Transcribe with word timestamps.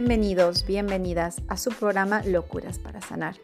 Bienvenidos, 0.00 0.64
bienvenidas 0.64 1.42
a 1.48 1.56
su 1.56 1.70
programa 1.70 2.22
Locuras 2.22 2.78
para 2.78 3.00
Sanar. 3.00 3.34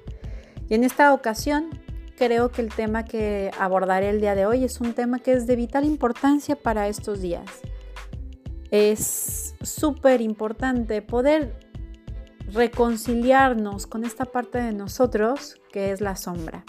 Y 0.69 0.75
en 0.75 0.85
esta 0.85 1.13
ocasión 1.13 1.69
creo 2.17 2.53
que 2.53 2.63
el 2.63 2.73
tema 2.73 3.05
que 3.05 3.51
abordaré 3.59 4.11
el 4.11 4.21
día 4.21 4.37
de 4.37 4.47
hoy 4.47 4.63
es 4.63 4.81
un 4.81 4.93
tema 4.93 5.19
que 5.19 5.33
es 5.33 5.49
de 5.49 5.57
vital 5.57 5.85
importancia 5.85 6.55
para 6.55 6.87
estos 6.87 7.21
días. 7.21 7.45
Es 8.71 9.57
súper 9.63 10.21
importante 10.21 11.03
poder 11.03 11.59
reconciliarnos 12.53 13.89
con 13.89 14.05
esta 14.05 14.25
parte 14.25 14.59
de 14.59 14.73
nosotros 14.73 15.61
que 15.73 15.91
es 15.91 16.01
la 16.01 16.15
sombra. 16.15 16.65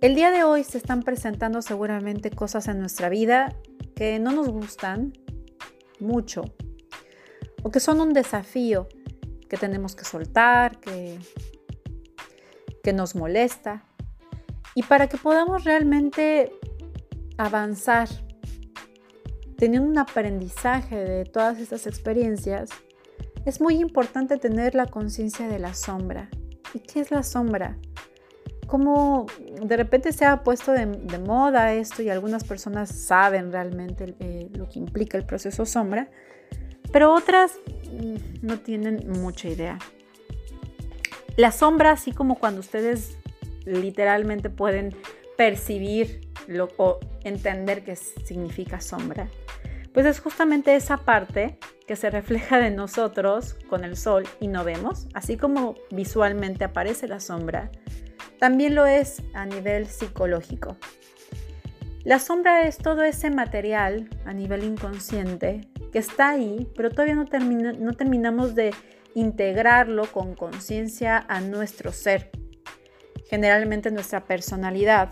El 0.00 0.14
día 0.14 0.30
de 0.30 0.44
hoy 0.44 0.62
se 0.62 0.78
están 0.78 1.02
presentando 1.02 1.60
seguramente 1.60 2.30
cosas 2.30 2.68
en 2.68 2.78
nuestra 2.78 3.08
vida 3.08 3.52
que 3.96 4.20
no 4.20 4.30
nos 4.30 4.48
gustan 4.48 5.12
mucho 5.98 6.44
o 7.62 7.70
que 7.70 7.80
son 7.80 8.00
un 8.00 8.12
desafío 8.12 8.88
que 9.48 9.56
tenemos 9.56 9.96
que 9.96 10.04
soltar, 10.04 10.78
que, 10.78 11.18
que 12.82 12.92
nos 12.92 13.14
molesta. 13.14 13.84
Y 14.74 14.82
para 14.82 15.08
que 15.08 15.16
podamos 15.16 15.64
realmente 15.64 16.52
avanzar, 17.36 18.08
teniendo 19.56 19.88
un 19.88 19.98
aprendizaje 19.98 20.96
de 20.96 21.24
todas 21.24 21.58
estas 21.58 21.86
experiencias, 21.86 22.70
es 23.44 23.60
muy 23.60 23.76
importante 23.76 24.36
tener 24.36 24.74
la 24.74 24.86
conciencia 24.86 25.48
de 25.48 25.58
la 25.58 25.74
sombra. 25.74 26.28
¿Y 26.74 26.80
qué 26.80 27.00
es 27.00 27.10
la 27.10 27.22
sombra? 27.22 27.78
Como 28.66 29.26
de 29.62 29.76
repente 29.76 30.12
se 30.12 30.26
ha 30.26 30.42
puesto 30.42 30.72
de, 30.72 30.86
moda 31.18 31.72
esto 31.72 32.02
y 32.02 32.10
algunas 32.10 32.44
personas 32.44 32.90
saben 32.90 33.50
realmente 33.50 34.14
eh, 34.20 34.50
lo 34.52 34.68
que 34.68 34.78
implica 34.78 35.16
el 35.16 35.24
proceso 35.24 35.64
sombra, 35.64 36.10
pero 36.92 37.14
otras 37.14 37.58
mm, 37.90 38.46
no 38.46 38.58
tienen 38.60 39.10
mucha 39.10 39.48
idea. 39.48 39.78
La 41.36 41.52
sombra, 41.52 41.92
así 41.92 42.12
como 42.12 42.38
cuando 42.38 42.60
ustedes 42.60 43.16
literalmente 43.64 44.50
pueden 44.50 44.96
percibir 45.36 46.20
o 46.76 46.98
entender 47.22 47.84
qué 47.84 47.94
significa 47.94 48.80
sombra, 48.80 49.28
pues 49.92 50.06
es 50.06 50.20
justamente 50.20 50.74
esa 50.74 50.98
parte 50.98 51.58
que 51.86 51.96
se 51.96 52.10
refleja 52.10 52.58
de 52.58 52.70
nosotros 52.70 53.54
con 53.68 53.84
el 53.84 53.96
sol 53.96 54.24
y 54.40 54.48
no 54.48 54.64
vemos, 54.64 55.06
así 55.14 55.36
como 55.36 55.74
visualmente 55.90 56.64
aparece 56.64 57.08
la 57.08 57.20
sombra, 57.20 57.70
también 58.38 58.74
lo 58.74 58.86
es 58.86 59.22
a 59.34 59.46
nivel 59.46 59.86
psicológico. 59.86 60.76
La 62.04 62.18
sombra 62.18 62.66
es 62.66 62.78
todo 62.78 63.02
ese 63.02 63.30
material 63.30 64.08
a 64.24 64.32
nivel 64.32 64.64
inconsciente 64.64 65.68
que 65.92 65.98
está 65.98 66.30
ahí, 66.30 66.68
pero 66.76 66.90
todavía 66.90 67.14
no, 67.14 67.24
no 67.24 67.92
terminamos 67.94 68.54
de 68.54 68.74
integrarlo 69.14 70.06
con 70.06 70.34
conciencia 70.34 71.24
a 71.28 71.40
nuestro 71.40 71.92
ser. 71.92 72.30
Generalmente 73.28 73.90
nuestra 73.90 74.24
personalidad 74.24 75.10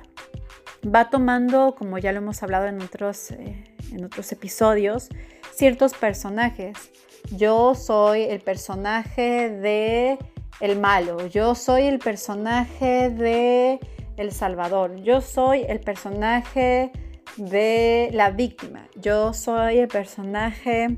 va 0.95 1.11
tomando, 1.11 1.75
como 1.75 1.99
ya 1.99 2.13
lo 2.13 2.19
hemos 2.19 2.43
hablado 2.43 2.67
en 2.67 2.81
otros, 2.81 3.31
eh, 3.33 3.65
en 3.93 4.05
otros 4.05 4.31
episodios, 4.33 5.09
ciertos 5.55 5.95
personajes. 5.95 6.91
Yo 7.33 7.75
soy 7.75 8.23
el 8.23 8.41
personaje 8.41 9.51
de 9.51 10.19
el 10.61 10.79
malo, 10.79 11.27
yo 11.27 11.55
soy 11.55 11.83
el 11.83 11.99
personaje 11.99 13.11
de 13.11 13.81
El 14.17 14.33
Salvador, 14.33 14.97
yo 14.97 15.21
soy 15.21 15.65
el 15.69 15.81
personaje 15.81 16.93
de 17.37 18.11
la 18.13 18.31
víctima, 18.31 18.89
yo 18.97 19.33
soy 19.33 19.79
el 19.79 19.89
personaje 19.89 20.97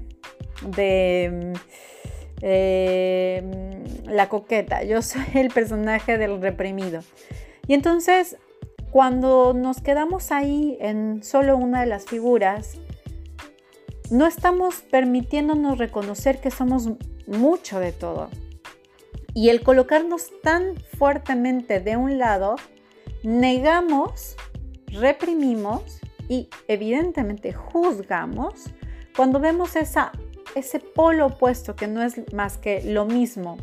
de 0.62 1.52
eh, 2.40 3.42
la 4.04 4.28
coqueta, 4.28 4.82
yo 4.84 5.02
soy 5.02 5.26
el 5.34 5.50
personaje 5.50 6.18
del 6.18 6.40
reprimido. 6.40 7.00
Y 7.66 7.74
entonces, 7.74 8.36
cuando 8.90 9.52
nos 9.52 9.80
quedamos 9.80 10.32
ahí 10.32 10.78
en 10.80 11.22
solo 11.22 11.56
una 11.56 11.80
de 11.80 11.86
las 11.86 12.06
figuras, 12.06 12.78
no 14.10 14.26
estamos 14.26 14.76
permitiéndonos 14.76 15.78
reconocer 15.78 16.40
que 16.40 16.50
somos 16.50 16.88
mucho 17.26 17.78
de 17.78 17.92
todo. 17.92 18.30
Y 19.34 19.50
el 19.50 19.62
colocarnos 19.62 20.30
tan 20.42 20.74
fuertemente 20.96 21.80
de 21.80 21.96
un 21.96 22.18
lado, 22.18 22.56
negamos, 23.22 24.36
reprimimos 24.86 26.00
y 26.28 26.48
evidentemente 26.68 27.52
juzgamos 27.52 28.70
cuando 29.16 29.40
vemos 29.40 29.76
esa, 29.76 30.12
ese 30.54 30.78
polo 30.78 31.26
opuesto 31.26 31.74
que 31.74 31.88
no 31.88 32.02
es 32.02 32.32
más 32.32 32.58
que 32.58 32.82
lo 32.82 33.06
mismo 33.06 33.56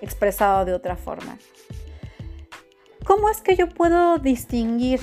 expresado 0.00 0.64
de 0.64 0.74
otra 0.74 0.96
forma. 0.96 1.38
¿Cómo 3.04 3.30
es 3.30 3.40
que 3.40 3.54
yo 3.54 3.68
puedo 3.68 4.18
distinguir 4.18 5.00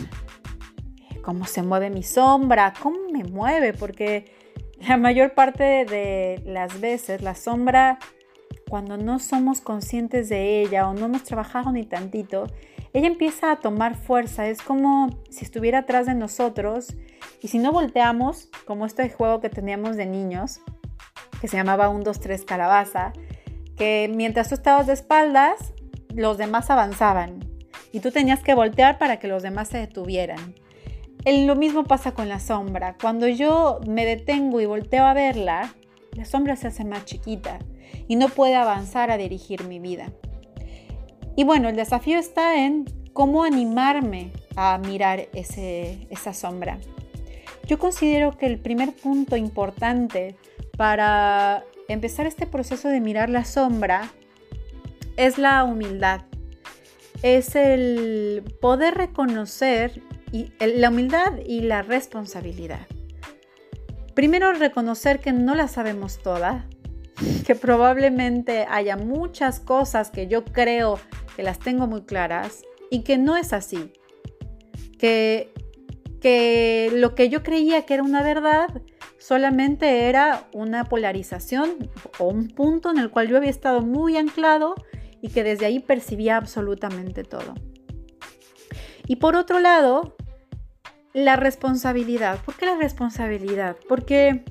cómo 1.24 1.46
se 1.46 1.62
mueve 1.62 1.90
mi 1.90 2.04
sombra? 2.04 2.74
¿Cómo 2.82 2.98
me 3.12 3.24
mueve? 3.24 3.74
Porque 3.74 4.26
la 4.88 4.98
mayor 4.98 5.34
parte 5.34 5.86
de 5.86 6.42
las 6.46 6.82
veces 6.82 7.22
la 7.22 7.36
sombra, 7.36 8.00
cuando 8.68 8.98
no 8.98 9.20
somos 9.20 9.62
conscientes 9.62 10.28
de 10.28 10.62
ella 10.62 10.90
o 10.90 10.94
no 10.94 11.06
hemos 11.06 11.24
trabajado 11.24 11.72
ni 11.72 11.86
tantito, 11.86 12.48
ella 12.94 13.08
empieza 13.08 13.52
a 13.52 13.56
tomar 13.58 13.96
fuerza. 13.96 14.48
Es 14.48 14.62
como 14.62 15.10
si 15.30 15.44
estuviera 15.44 15.80
atrás 15.80 16.06
de 16.06 16.14
nosotros 16.14 16.96
y 17.42 17.50
si 17.50 17.58
no 17.58 17.72
volteamos, 17.72 18.50
como 18.66 18.86
este 18.86 19.10
juego 19.10 19.42
que 19.42 19.50
teníamos 19.50 19.98
de 19.98 20.06
niños, 20.06 20.62
que 21.42 21.48
se 21.48 21.58
llamaba 21.58 21.90
1, 21.90 22.04
2, 22.04 22.20
3 22.20 22.46
calabaza, 22.46 23.14
que 23.76 24.10
mientras 24.14 24.50
tú 24.50 24.56
estabas 24.56 24.88
de 24.88 24.94
espaldas, 24.94 25.74
los 26.14 26.38
demás 26.38 26.70
avanzaban 26.70 27.40
y 27.92 28.00
tú 28.00 28.12
tenías 28.12 28.42
que 28.42 28.54
voltear 28.54 28.98
para 28.98 29.18
que 29.18 29.28
los 29.28 29.44
demás 29.44 29.70
se 29.70 29.80
detuvieran 29.80 30.56
lo 31.26 31.56
mismo 31.56 31.86
pasa 31.86 32.14
con 32.14 32.30
la 32.30 32.40
sombra. 32.40 32.98
Cuando 33.02 33.28
yo 33.28 33.80
me 33.88 34.06
detengo 34.06 34.60
y 34.60 34.66
volteo 34.66 35.06
a 35.06 35.14
verla, 35.14 35.74
la 36.14 36.26
sombra 36.26 36.56
se 36.56 36.68
hace 36.68 36.84
más 36.84 37.06
chiquita 37.06 37.60
y 38.08 38.16
no 38.16 38.30
puede 38.30 38.56
avanzar 38.56 39.10
a 39.10 39.18
dirigir 39.18 39.64
mi 39.66 39.80
vida. 39.80 40.12
Y 41.36 41.44
bueno, 41.44 41.70
el 41.70 41.76
desafío 41.76 42.20
está 42.20 42.64
en 42.64 42.86
cómo 43.14 43.44
animarme 43.44 44.32
a 44.56 44.78
mirar 44.78 45.28
esa 45.34 46.34
sombra. 46.34 46.80
Yo 47.66 47.80
considero 47.80 48.38
que 48.38 48.46
el 48.46 48.60
primer 48.60 48.94
punto 48.94 49.38
importante 49.38 50.36
para 50.78 51.64
empezar 51.88 52.28
este 52.28 52.46
proceso 52.46 52.90
de 52.90 53.00
mirar 53.00 53.30
la 53.30 53.46
sombra 53.46 54.12
es 55.18 55.38
la 55.38 55.64
humildad. 55.64 56.22
Es 57.22 57.56
el 57.56 58.44
poder 58.60 58.96
reconocer 58.96 60.02
la 60.60 60.90
humildad 60.90 61.38
y 61.46 61.62
la 61.62 61.84
responsabilidad. 61.84 62.88
Primero, 64.14 64.52
reconocer 64.54 65.20
que 65.20 65.32
no 65.32 65.56
la 65.56 65.68
sabemos 65.68 66.22
toda, 66.22 66.68
que 67.46 67.56
probablemente 67.56 68.66
haya 68.70 68.98
muchas 68.98 69.60
cosas 69.60 70.10
que 70.10 70.28
yo 70.28 70.44
creo 70.44 71.00
que 71.36 71.44
las 71.44 71.60
tengo 71.60 71.88
muy 71.88 72.04
claras 72.04 72.64
y 72.90 73.04
que 73.04 73.18
no 73.18 73.36
es 73.36 73.54
así. 73.54 73.94
Que, 74.98 75.54
que 76.22 76.92
lo 76.94 77.16
que 77.16 77.30
yo 77.30 77.44
creía 77.44 77.86
que 77.86 77.96
era 77.96 78.04
una 78.04 78.24
verdad 78.24 78.70
solamente 79.18 80.10
era 80.10 80.48
una 80.54 80.84
polarización 80.86 81.90
o 82.20 82.26
un 82.26 82.50
punto 82.50 82.92
en 82.92 82.98
el 82.98 83.10
cual 83.10 83.30
yo 83.30 83.38
había 83.38 83.50
estado 83.50 83.82
muy 83.82 84.18
anclado 84.18 84.76
y 85.22 85.30
que 85.30 85.44
desde 85.44 85.66
ahí 85.66 85.80
percibía 85.80 86.36
absolutamente 86.36 87.24
todo. 87.24 87.54
Y 89.08 89.18
por 89.18 89.36
otro 89.36 89.60
lado, 89.60 90.16
la 91.14 91.36
responsabilidad. 91.36 92.40
¿Por 92.44 92.56
qué 92.56 92.66
la 92.66 92.76
responsabilidad? 92.76 93.78
Porque 93.88 94.44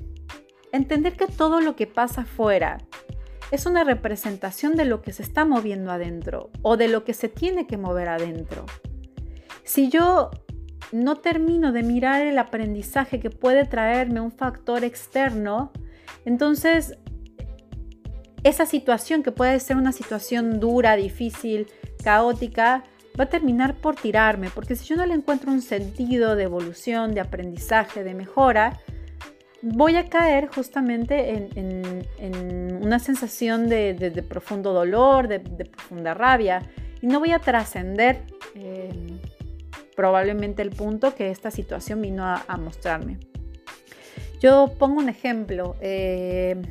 entender 0.71 1.15
que 1.15 1.27
todo 1.27 1.61
lo 1.61 1.75
que 1.75 1.85
pasa 1.85 2.21
afuera 2.21 2.79
es 3.53 3.67
una 3.67 3.83
representación 3.83 4.75
de 4.75 4.83
lo 4.83 5.03
que 5.03 5.13
se 5.13 5.21
está 5.21 5.45
moviendo 5.45 5.91
adentro 5.91 6.49
o 6.63 6.75
de 6.75 6.87
lo 6.87 7.03
que 7.03 7.13
se 7.13 7.29
tiene 7.29 7.67
que 7.67 7.77
mover 7.77 8.09
adentro. 8.09 8.65
Si 9.63 9.89
yo 9.89 10.31
no 10.91 11.17
termino 11.17 11.71
de 11.71 11.83
mirar 11.83 12.25
el 12.25 12.39
aprendizaje 12.39 13.19
que 13.19 13.29
puede 13.29 13.65
traerme 13.65 14.21
un 14.21 14.31
factor 14.31 14.83
externo, 14.83 15.71
entonces 16.25 16.97
esa 18.43 18.65
situación 18.65 19.21
que 19.21 19.31
puede 19.31 19.59
ser 19.59 19.77
una 19.77 19.91
situación 19.91 20.59
dura, 20.59 20.95
difícil, 20.95 21.67
caótica, 22.03 22.83
va 23.19 23.25
a 23.25 23.29
terminar 23.29 23.75
por 23.75 23.95
tirarme, 23.95 24.49
porque 24.49 24.75
si 24.75 24.85
yo 24.85 24.95
no 24.95 25.05
le 25.05 25.13
encuentro 25.13 25.51
un 25.51 25.61
sentido 25.61 26.35
de 26.35 26.45
evolución, 26.45 27.13
de 27.13 27.21
aprendizaje, 27.21 28.03
de 28.03 28.15
mejora, 28.15 28.79
voy 29.63 29.95
a 29.95 30.09
caer 30.09 30.47
justamente 30.47 31.49
en, 31.55 32.83
una 32.83 32.99
sensación 32.99 33.69
de, 33.69 34.25
profundo 34.27 34.73
dolor, 34.73 35.27
de, 35.27 35.39
profunda 35.39 36.13
rabia, 36.13 36.69
y 37.01 37.07
no 37.07 37.19
voy 37.19 37.31
a 37.31 37.39
trascender 37.39 38.21
eh, 38.55 38.91
probablemente 39.95 40.61
el 40.61 40.69
punto 40.69 41.15
que 41.15 41.31
esta 41.31 41.49
situación 41.49 42.01
vino 42.01 42.25
a, 42.25 42.57
mostrarme. 42.57 43.17
Yo 44.41 44.73
pongo 44.77 44.99
un 44.99 45.07
ejemplo. 45.07 45.77
Eh, 45.79 46.61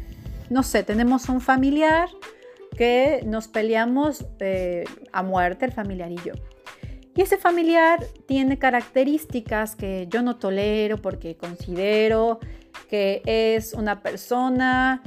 no 0.51 0.63
sé, 0.63 0.83
tenemos 0.83 1.31
un 1.31 1.41
familiar 1.41 2.11
que 2.77 3.23
nos 3.25 3.49
peleamos 3.49 4.27
eh, 4.41 4.85
a 5.13 5.23
muerte, 5.23 5.65
el 5.65 5.73
familiar 5.73 6.13
y 6.13 6.17
yo. 6.17 6.35
Y 7.15 7.23
ese 7.23 7.37
familiar 7.39 8.05
tiene 8.27 8.59
características 8.59 9.77
que 9.77 10.07
yo 10.09 10.23
no 10.23 10.37
tolero 10.37 10.97
porque 10.99 11.37
considero 11.37 12.41
que 12.93 13.23
es 13.25 13.73
una 13.73 14.03
persona 14.03 15.03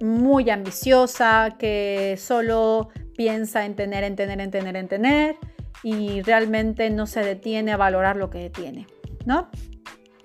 muy 0.00 0.48
ambiciosa, 0.48 1.56
que 1.58 2.16
solo 2.18 2.88
piensa 3.14 3.66
en 3.66 3.76
tener, 3.76 4.04
en 4.04 4.16
tener, 4.16 4.40
en 4.40 4.50
tener, 4.50 4.74
en 4.74 4.88
tener 4.88 5.36
y 5.82 6.22
realmente 6.22 6.88
no 6.88 7.06
se 7.06 7.20
detiene 7.20 7.72
a 7.72 7.76
valorar 7.76 8.16
lo 8.16 8.30
que 8.30 8.48
tiene, 8.48 8.86
¿no? 9.26 9.50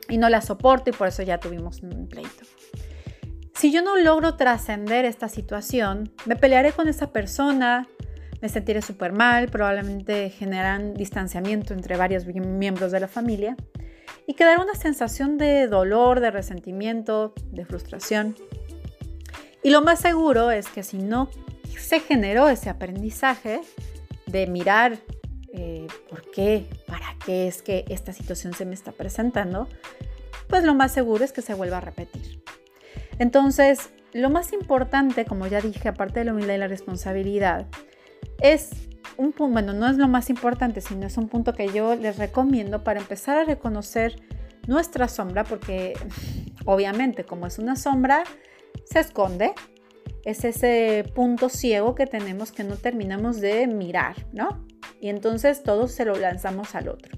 Y 0.07 0.17
no 0.17 0.29
la 0.29 0.39
soporto 0.39 0.89
y 0.89 0.93
por 0.93 1.09
eso 1.09 1.21
ya 1.21 1.37
tuvimos 1.37 1.81
un 1.81 2.07
pleito. 2.07 2.45
Si 3.55 3.73
yo 3.73 3.81
no 3.81 3.97
logro 3.97 4.37
trascender 4.37 5.03
esta 5.03 5.27
situación, 5.27 6.13
me 6.23 6.37
pelearé 6.37 6.71
con 6.71 6.87
esa 6.87 7.11
persona, 7.11 7.89
me 8.41 8.47
sentiré 8.47 8.81
súper 8.81 9.11
mal, 9.11 9.49
probablemente 9.49 10.29
generan 10.29 10.93
distanciamiento 10.93 11.73
entre 11.73 11.97
varios 11.97 12.25
miembros 12.25 12.93
de 12.93 13.01
la 13.01 13.09
familia 13.09 13.57
y 14.27 14.33
quedará 14.33 14.61
una 14.61 14.75
sensación 14.75 15.37
de 15.37 15.67
dolor, 15.67 16.19
de 16.19 16.31
resentimiento, 16.31 17.33
de 17.51 17.65
frustración. 17.65 18.35
Y 19.63 19.69
lo 19.69 19.81
más 19.81 19.99
seguro 19.99 20.51
es 20.51 20.67
que 20.67 20.83
si 20.83 20.97
no 20.97 21.29
se 21.77 21.99
generó 21.99 22.49
ese 22.49 22.69
aprendizaje 22.69 23.61
de 24.25 24.47
mirar 24.47 24.97
eh, 25.53 25.87
por 26.09 26.29
qué, 26.31 26.65
para 26.87 27.15
qué 27.25 27.47
es 27.47 27.61
que 27.61 27.85
esta 27.89 28.13
situación 28.13 28.53
se 28.53 28.65
me 28.65 28.73
está 28.73 28.91
presentando, 28.91 29.67
pues 30.47 30.63
lo 30.63 30.73
más 30.73 30.91
seguro 30.91 31.23
es 31.23 31.31
que 31.31 31.41
se 31.41 31.53
vuelva 31.53 31.77
a 31.77 31.81
repetir. 31.81 32.43
Entonces, 33.19 33.91
lo 34.13 34.29
más 34.29 34.53
importante, 34.53 35.25
como 35.25 35.47
ya 35.47 35.61
dije, 35.61 35.89
aparte 35.89 36.19
de 36.19 36.25
la 36.25 36.33
humildad 36.33 36.55
y 36.55 36.57
la 36.57 36.67
responsabilidad, 36.67 37.67
es 38.39 38.71
un 39.17 39.31
punto, 39.31 39.53
bueno, 39.53 39.73
no 39.73 39.87
es 39.87 39.97
lo 39.97 40.07
más 40.07 40.29
importante, 40.29 40.81
sino 40.81 41.05
es 41.07 41.17
un 41.17 41.27
punto 41.27 41.53
que 41.53 41.67
yo 41.67 41.95
les 41.95 42.17
recomiendo 42.17 42.83
para 42.83 42.99
empezar 42.99 43.37
a 43.37 43.43
reconocer 43.43 44.21
nuestra 44.67 45.07
sombra, 45.07 45.43
porque 45.43 45.93
obviamente 46.65 47.23
como 47.23 47.47
es 47.47 47.59
una 47.59 47.75
sombra, 47.75 48.23
se 48.85 48.99
esconde. 48.99 49.53
Es 50.25 50.45
ese 50.45 51.05
punto 51.13 51.49
ciego 51.49 51.95
que 51.95 52.07
tenemos 52.07 52.51
que 52.51 52.63
no 52.63 52.77
terminamos 52.77 53.41
de 53.41 53.67
mirar, 53.67 54.15
¿no? 54.31 54.65
Y 55.01 55.09
entonces 55.09 55.63
todos 55.63 55.91
se 55.91 56.05
lo 56.05 56.15
lanzamos 56.15 56.75
al 56.75 56.87
otro. 56.87 57.17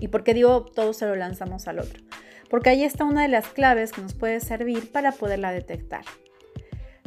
¿Y 0.00 0.08
por 0.08 0.24
qué 0.24 0.34
digo 0.34 0.64
todos 0.64 0.96
se 0.96 1.06
lo 1.06 1.14
lanzamos 1.14 1.68
al 1.68 1.78
otro? 1.78 2.02
Porque 2.50 2.70
ahí 2.70 2.84
está 2.84 3.04
una 3.04 3.22
de 3.22 3.28
las 3.28 3.46
claves 3.48 3.92
que 3.92 4.02
nos 4.02 4.14
puede 4.14 4.40
servir 4.40 4.90
para 4.90 5.12
poderla 5.12 5.52
detectar. 5.52 6.04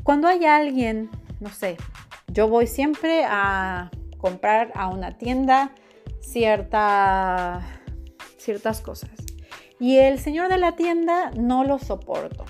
Cuando 0.03 0.27
hay 0.27 0.45
alguien, 0.45 1.09
no 1.41 1.50
sé, 1.50 1.75
yo 2.27 2.47
voy 2.47 2.67
siempre 2.67 3.25
a 3.25 3.91
comprar 4.19 4.71
a 4.75 4.89
una 4.89 5.18
tienda 5.18 5.71
cierta, 6.21 7.62
ciertas 8.38 8.81
cosas. 8.81 9.10
Y 9.80 9.98
el 9.98 10.19
señor 10.19 10.50
de 10.50 10.57
la 10.57 10.75
tienda 10.75 11.31
no 11.31 11.63
lo 11.63 11.80
soporto. 11.80 12.45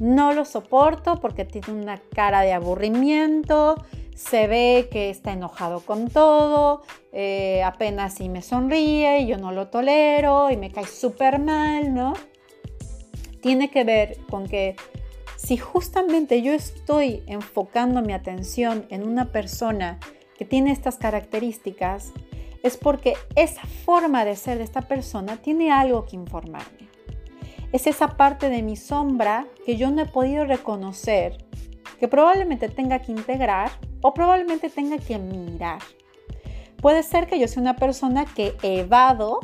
No 0.00 0.32
lo 0.32 0.44
soporto 0.44 1.20
porque 1.20 1.44
tiene 1.44 1.80
una 1.80 2.00
cara 2.14 2.40
de 2.40 2.52
aburrimiento, 2.52 3.76
se 4.14 4.46
ve 4.46 4.88
que 4.90 5.10
está 5.10 5.32
enojado 5.32 5.80
con 5.80 6.08
todo, 6.08 6.82
eh, 7.12 7.62
apenas 7.62 8.14
si 8.14 8.28
me 8.28 8.42
sonríe 8.42 9.20
y 9.20 9.26
yo 9.26 9.38
no 9.38 9.52
lo 9.52 9.68
tolero 9.68 10.50
y 10.50 10.56
me 10.56 10.72
cae 10.72 10.86
súper 10.86 11.38
mal, 11.38 11.94
¿no? 11.94 12.14
Tiene 13.40 13.70
que 13.70 13.84
ver 13.84 14.18
con 14.30 14.48
que 14.48 14.74
si 15.36 15.58
justamente 15.58 16.42
yo 16.42 16.54
estoy 16.54 17.22
enfocando 17.26 18.00
mi 18.00 18.14
atención 18.14 18.86
en 18.88 19.06
una 19.06 19.26
persona 19.26 19.98
que 20.36 20.44
tiene 20.44 20.72
estas 20.72 20.96
características, 20.96 22.12
es 22.62 22.76
porque 22.76 23.14
esa 23.36 23.62
forma 23.84 24.24
de 24.24 24.36
ser 24.36 24.58
de 24.58 24.64
esta 24.64 24.82
persona 24.82 25.36
tiene 25.36 25.70
algo 25.70 26.06
que 26.06 26.16
informarme. 26.16 26.88
Es 27.72 27.86
esa 27.86 28.16
parte 28.16 28.48
de 28.48 28.62
mi 28.62 28.76
sombra 28.76 29.46
que 29.66 29.76
yo 29.76 29.90
no 29.90 30.02
he 30.02 30.06
podido 30.06 30.44
reconocer, 30.44 31.44
que 31.98 32.08
probablemente 32.08 32.68
tenga 32.68 33.00
que 33.00 33.12
integrar 33.12 33.70
o 34.00 34.14
probablemente 34.14 34.70
tenga 34.70 34.98
que 34.98 35.18
mirar. 35.18 35.80
Puede 36.80 37.02
ser 37.02 37.26
que 37.26 37.38
yo 37.38 37.48
sea 37.48 37.62
una 37.62 37.76
persona 37.76 38.24
que 38.24 38.54
evado 38.62 39.40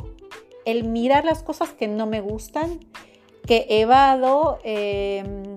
el 0.65 0.83
mirar 0.83 1.25
las 1.25 1.43
cosas 1.43 1.69
que 1.69 1.87
no 1.87 2.05
me 2.05 2.21
gustan, 2.21 2.79
que 3.45 3.65
evado 3.69 4.59
em, 4.63 5.55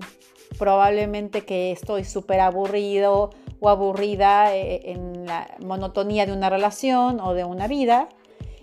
probablemente 0.57 1.45
que 1.45 1.71
estoy 1.71 2.03
súper 2.03 2.39
aburrido 2.39 3.29
o 3.59 3.69
aburrida 3.69 4.55
eh, 4.55 4.91
en 4.91 5.25
la 5.25 5.47
monotonía 5.59 6.25
de 6.25 6.33
una 6.33 6.49
relación 6.49 7.19
o 7.19 7.33
de 7.33 7.43
una 7.43 7.67
vida. 7.67 8.09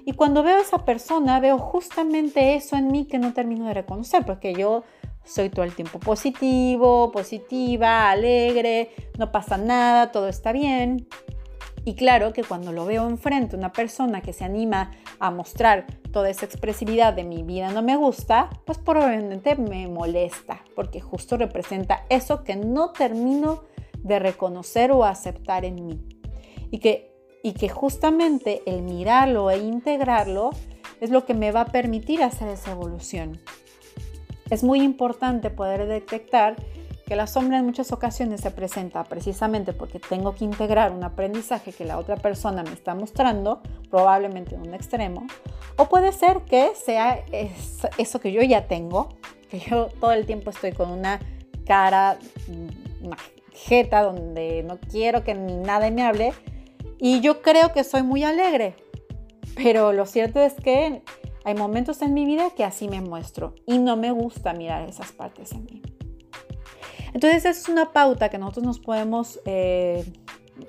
Y 0.05 0.13
cuando 0.13 0.43
veo 0.43 0.57
a 0.57 0.63
esa 0.63 0.85
persona, 0.85 1.39
veo 1.41 1.59
justamente 1.59 2.55
eso 2.55 2.77
en 2.77 2.89
mí 2.89 3.05
que 3.05 3.19
no 3.19 3.33
termino 3.33 3.67
de 3.67 3.75
reconocer, 3.75 4.25
porque 4.25 4.53
yo 4.53 4.83
soy 5.25 5.49
todo 5.49 5.65
el 5.65 5.75
tiempo 5.75 6.01
positivo, 6.01 7.13
positiva, 7.13 8.11
alegre, 8.11 8.91
no 9.19 9.31
pasa 9.31 9.57
nada, 9.57 10.11
todo 10.11 10.29
está 10.29 10.53
bien. 10.53 11.07
Y 11.85 11.95
claro 11.95 12.33
que 12.33 12.45
cuando 12.45 12.73
lo 12.73 12.85
veo 12.85 13.09
enfrente, 13.09 13.57
una 13.57 13.73
persona 13.73 14.21
que 14.21 14.33
se 14.33 14.45
anima 14.45 14.93
a 15.19 15.31
mostrar 15.31 15.87
toda 16.13 16.31
esa 16.31 16.47
expresividad 16.47 17.13
de 17.13 17.25
mi 17.25 17.43
vida 17.43 17.73
no 17.73 17.83
me 17.83 17.97
gusta, 17.97 18.51
pues 18.65 18.79
probablemente 18.79 19.57
me 19.57 19.89
molesta, 19.89 20.63
porque 20.77 21.01
justo 21.01 21.37
representa 21.37 22.05
eso 22.09 22.45
que 22.45 22.55
no 22.55 22.91
termino 22.91 23.63
de 24.03 24.19
reconocer 24.19 24.93
o 24.93 25.05
aceptar 25.05 25.65
en 25.65 25.87
mí. 25.87 26.01
Y 26.71 26.79
que, 26.79 27.13
y 27.43 27.53
que 27.53 27.69
justamente 27.69 28.63
el 28.67 28.83
mirarlo 28.83 29.51
e 29.51 29.59
integrarlo 29.59 30.51
es 31.01 31.11
lo 31.11 31.25
que 31.25 31.35
me 31.35 31.53
va 31.53 31.63
a 31.63 31.67
permitir 31.67 32.23
hacer 32.23 32.49
esa 32.49 32.73
evolución. 32.73 33.41
Es 34.51 34.63
muy 34.63 34.83
importante 34.83 35.51
poder 35.51 35.87
detectar 35.87 36.57
que 37.07 37.17
la 37.17 37.27
sombra 37.27 37.59
en 37.59 37.67
muchas 37.67 37.93
ocasiones 37.93 38.41
se 38.41 38.51
presenta 38.51 39.05
precisamente 39.05 39.73
porque 39.73 39.99
tengo 39.99 40.35
que 40.35 40.45
integrar 40.45 40.93
un 40.93 41.05
aprendizaje 41.05 41.73
que 41.73 41.85
la 41.85 41.99
otra 41.99 42.17
persona 42.17 42.63
me 42.63 42.73
está 42.73 42.95
mostrando, 42.95 43.61
probablemente 43.91 44.55
en 44.55 44.63
un 44.63 44.75
extremo, 44.75 45.27
o 45.77 45.89
puede 45.89 46.13
ser 46.13 46.43
que 46.43 46.73
sea 46.75 47.25
eso 47.99 48.21
que 48.21 48.33
yo 48.33 48.43
ya 48.43 48.67
tengo, 48.67 49.09
que 49.51 49.59
yo 49.59 49.89
todo 50.01 50.13
el 50.13 50.25
tiempo 50.25 50.51
estoy 50.51 50.73
con 50.73 50.91
una 50.91 51.21
cara, 51.67 52.19
una 53.03 53.17
jeta 53.55 54.03
donde 54.03 54.63
no 54.63 54.79
quiero 54.79 55.25
que 55.25 55.35
ni 55.35 55.57
nada 55.57 55.91
me 55.91 56.03
hable, 56.03 56.33
y 56.99 57.21
yo 57.21 57.43
creo 57.43 57.73
que 57.73 57.85
soy 57.85 58.03
muy 58.03 58.23
alegre, 58.23 58.77
pero 59.57 59.93
lo 59.93 60.07
cierto 60.07 60.41
es 60.41 60.55
que 60.55 61.03
hay 61.45 61.55
momentos 61.55 62.03
en 62.03 62.15
mi 62.15 62.25
vida 62.25 62.51
que 62.57 62.65
así 62.65 62.89
me 62.89 63.01
muestro 63.01 63.55
y 63.67 63.79
no 63.79 63.97
me 63.97 64.13
gusta 64.13 64.53
mirar 64.53 64.89
esas 64.89 65.13
partes 65.13 65.53
en 65.53 65.65
mí. 65.65 65.83
Entonces, 67.13 67.45
es 67.45 67.69
una 67.69 67.93
pauta 67.93 68.29
que 68.29 68.39
nosotros 68.39 68.65
nos 68.65 68.79
podemos 68.79 69.41
eh, 69.45 70.05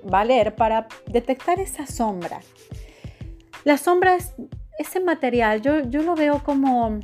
valer 0.04 0.56
para 0.56 0.88
detectar 1.06 1.60
esa 1.60 1.86
sombra. 1.86 2.42
La 3.63 3.78
sombra 3.78 4.16
es 4.16 4.34
ese 4.78 5.00
material, 5.00 5.62
yo, 5.62 5.82
yo 5.90 6.02
lo 6.02 6.16
veo 6.16 6.44
como 6.44 7.00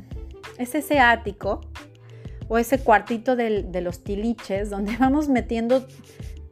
es 0.57 0.75
ese 0.75 0.99
ático 0.99 1.61
o 2.49 2.57
ese 2.57 2.79
cuartito 2.79 3.37
de, 3.37 3.63
de 3.63 3.81
los 3.81 4.03
tiliches 4.03 4.69
donde 4.69 4.97
vamos 4.99 5.29
metiendo 5.29 5.87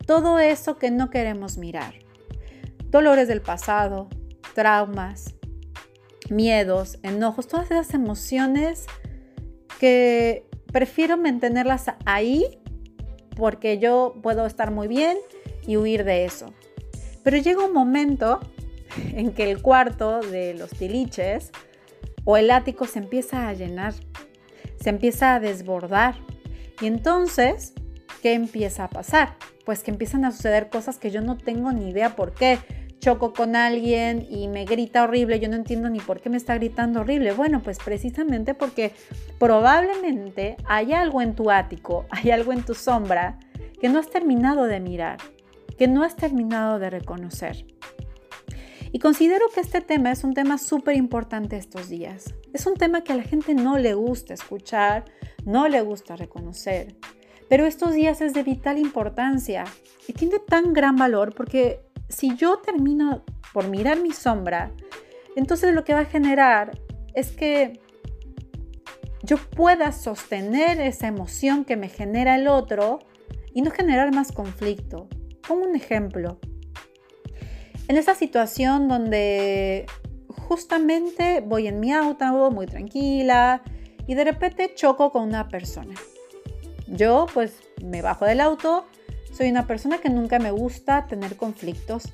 todo 0.06 0.40
eso 0.40 0.78
que 0.78 0.90
no 0.90 1.10
queremos 1.10 1.58
mirar. 1.58 1.96
Dolores 2.90 3.28
del 3.28 3.42
pasado, 3.42 4.08
traumas, 4.56 5.36
miedos, 6.30 6.98
enojos, 7.04 7.48
todas 7.48 7.70
esas 7.72 7.94
emociones 7.94 8.86
que 9.80 10.46
prefiero 10.72 11.18
mantenerlas 11.18 11.88
ahí 12.06 12.60
porque 13.36 13.78
yo 13.78 14.16
puedo 14.22 14.46
estar 14.46 14.72
muy 14.72 14.88
bien 14.88 15.18
y 15.66 15.78
huir 15.78 16.04
de 16.04 16.26
eso. 16.26 16.54
Pero 17.24 17.38
llega 17.38 17.66
un 17.66 17.74
momento 17.74 18.40
en 19.14 19.32
que 19.34 19.52
el 19.52 19.62
cuarto 19.62 20.22
de 20.22 20.54
los 20.54 20.72
tiliches 20.72 21.52
o 22.24 22.38
el 22.38 22.52
ático 22.52 22.86
se 22.86 23.00
empieza 23.00 23.48
a 23.48 23.54
llenar, 23.54 23.94
se 24.88 24.92
empieza 24.92 25.36
a 25.36 25.42
desbordar. 25.42 26.16
Y 26.80 26.86
entonces, 26.86 27.74
¿qué 28.22 28.32
empieza 28.32 28.86
a 28.86 28.90
pasar? 28.90 29.36
Pues 29.66 29.84
que 29.84 29.92
empiezan 29.92 30.24
a 30.24 30.32
suceder 30.32 30.70
cosas 30.70 30.98
que 30.98 31.12
yo 31.12 31.20
no 31.20 31.36
tengo 31.36 31.74
ni 31.74 31.90
idea 31.90 32.16
por 32.16 32.34
qué. 32.34 32.60
Choco 33.00 33.34
con 33.34 33.58
alguien 33.58 34.26
y 34.30 34.48
me 34.48 34.64
grita 34.64 35.04
horrible, 35.04 35.42
yo 35.42 35.50
no 35.50 35.58
entiendo 35.58 35.90
ni 35.90 36.00
por 36.00 36.22
qué 36.22 36.30
me 36.30 36.38
está 36.38 36.56
gritando 36.56 37.02
horrible. 37.02 37.34
Bueno, 37.34 37.62
pues 37.62 37.80
precisamente 37.80 38.54
porque 38.54 38.94
probablemente 39.40 40.56
hay 40.64 40.94
algo 40.94 41.22
en 41.22 41.36
tu 41.36 41.52
ático, 41.52 42.06
hay 42.10 42.32
algo 42.32 42.54
en 42.54 42.64
tu 42.64 42.74
sombra 42.74 43.40
que 43.82 43.90
no 43.90 44.00
has 44.00 44.10
terminado 44.10 44.68
de 44.68 44.80
mirar, 44.80 45.18
que 45.78 45.90
no 45.90 46.02
has 46.02 46.16
terminado 46.16 46.80
de 46.80 46.90
reconocer. 46.92 47.66
Y 48.98 49.00
considero 49.00 49.46
que 49.54 49.60
este 49.60 49.80
tema 49.80 50.12
es 50.12 50.24
un 50.24 50.34
tema 50.34 50.58
súper 50.58 50.96
importante 50.96 51.56
estos 51.56 51.88
días. 51.88 52.34
Es 52.52 52.66
un 52.66 52.74
tema 52.74 53.04
que 53.04 53.14
a 53.14 53.16
la 53.16 53.22
gente 53.22 53.54
no 53.54 53.78
le 53.78 53.94
gusta 53.94 54.34
escuchar, 54.34 55.06
no 55.46 55.68
le 55.68 55.82
gusta 55.82 56.16
reconocer. 56.16 56.96
Pero 57.48 57.68
estos 57.68 57.94
días 57.94 58.22
es 58.22 58.34
de 58.34 58.42
vital 58.42 58.80
importancia 58.80 59.66
y 60.08 60.14
tiene 60.14 60.40
tan 60.40 60.74
gran 60.74 60.96
valor 60.96 61.36
porque 61.36 61.86
si 62.10 62.36
yo 62.38 62.58
termino 62.58 63.24
por 63.54 63.68
mirar 63.68 64.02
mi 64.02 64.14
sombra, 64.14 64.72
entonces 65.36 65.76
lo 65.76 65.84
que 65.84 65.94
va 65.94 66.00
a 66.00 66.06
generar 66.06 66.72
es 67.14 67.30
que 67.30 67.80
yo 69.22 69.38
pueda 69.38 69.92
sostener 69.92 70.82
esa 70.82 71.06
emoción 71.06 71.66
que 71.66 71.78
me 71.78 71.90
genera 71.90 72.34
el 72.34 72.48
otro 72.48 72.98
y 73.54 73.62
no 73.62 73.70
generar 73.70 74.12
más 74.12 74.32
conflicto. 74.32 75.08
Como 75.48 75.66
un 75.66 75.76
ejemplo. 75.76 76.40
En 77.88 77.96
esa 77.96 78.16
situación 78.16 78.88
donde 78.88 79.86
justamente 80.28 81.42
voy 81.42 81.68
en 81.68 81.80
mi 81.80 81.94
auto 81.94 82.52
muy 82.52 82.66
tranquila 82.66 83.62
y 84.08 84.16
de 84.16 84.24
repente 84.24 84.74
choco 84.76 85.12
con 85.12 85.24
una 85.24 85.48
persona. 85.48 85.96
Yo 86.88 87.28
pues 87.34 87.60
me 87.84 88.02
bajo 88.02 88.26
del 88.26 88.40
auto, 88.40 88.86
soy 89.32 89.50
una 89.50 89.68
persona 89.68 90.00
que 90.00 90.10
nunca 90.10 90.40
me 90.40 90.52
gusta 90.52 91.06
tener 91.08 91.36
conflictos. 91.36 92.14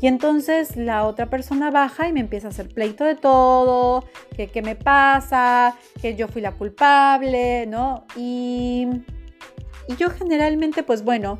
Y 0.00 0.06
entonces 0.06 0.76
la 0.76 1.06
otra 1.06 1.30
persona 1.30 1.70
baja 1.70 2.08
y 2.08 2.12
me 2.12 2.20
empieza 2.20 2.48
a 2.48 2.50
hacer 2.50 2.68
pleito 2.68 3.04
de 3.04 3.14
todo, 3.14 4.04
que 4.36 4.48
qué 4.48 4.60
me 4.60 4.76
pasa, 4.76 5.76
que 6.02 6.14
yo 6.14 6.28
fui 6.28 6.42
la 6.42 6.52
culpable, 6.52 7.66
¿no? 7.66 8.04
Y, 8.14 8.86
y 9.88 9.96
yo 9.96 10.10
generalmente, 10.10 10.82
pues 10.82 11.04
bueno, 11.04 11.38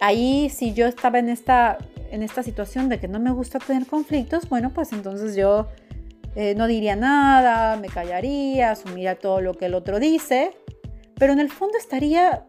ahí 0.00 0.50
si 0.50 0.74
yo 0.74 0.86
estaba 0.86 1.18
en 1.18 1.28
esta, 1.28 1.78
en 2.10 2.22
esta 2.22 2.42
situación 2.42 2.88
de 2.88 3.00
que 3.00 3.08
no 3.08 3.20
me 3.20 3.30
gusta 3.30 3.58
tener 3.58 3.86
conflictos, 3.86 4.48
bueno, 4.48 4.72
pues 4.72 4.92
entonces 4.92 5.36
yo 5.36 5.68
eh, 6.34 6.54
no 6.54 6.66
diría 6.66 6.96
nada, 6.96 7.76
me 7.76 7.88
callaría, 7.88 8.70
asumiría 8.70 9.18
todo 9.18 9.40
lo 9.40 9.54
que 9.54 9.66
el 9.66 9.74
otro 9.74 9.98
dice, 9.98 10.50
pero 11.14 11.32
en 11.32 11.40
el 11.40 11.50
fondo 11.50 11.78
estaría 11.78 12.44